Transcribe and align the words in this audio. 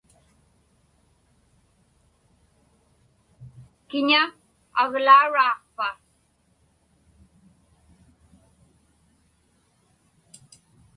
Kiña 3.89 4.21
aglauraaqpa? 4.81 5.87